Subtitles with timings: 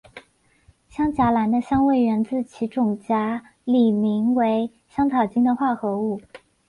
[0.89, 6.19] 香荚兰的香味源自其种荚里名为香草精的化合物。